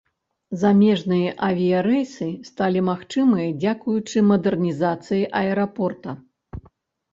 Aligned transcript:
Замежныя 0.61 1.33
авіярэйсы 1.47 2.29
сталі 2.49 2.79
магчымыя 2.89 3.53
дзякуючы 3.61 4.25
мадэрнізацыі 4.33 5.23
аэрапорта. 5.45 6.19